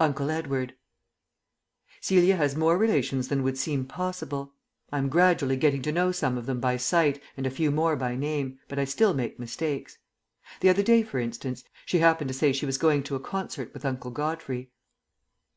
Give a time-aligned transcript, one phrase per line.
[0.00, 0.74] UNCLE EDWARD
[2.00, 4.54] Celia has more relations than would seem possible.
[4.90, 8.16] I am gradually getting to know some them by sight and a few more by
[8.16, 9.98] name, but I still make mistakes.
[10.62, 13.72] The other day, for instance, she happened to say she was going to a concert
[13.72, 14.72] with Uncle Godfrey.